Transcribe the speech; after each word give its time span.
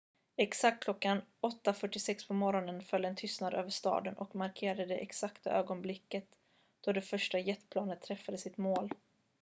exakt 0.37 0.83
klockan 0.83 1.21
8.46 1.41 2.27
på 2.27 2.33
morgonen 2.33 2.83
föll 2.83 3.05
en 3.05 3.15
tystnad 3.15 3.53
över 3.53 3.69
staden 3.69 4.13
och 4.13 4.35
markerade 4.35 4.85
det 4.85 4.95
exakta 4.95 5.51
ögonblick 5.51 6.15
då 6.81 6.91
det 6.91 7.01
första 7.01 7.39
jetplanet 7.39 8.01
träffade 8.01 8.37
sitt 8.37 8.57
mål 8.57 8.91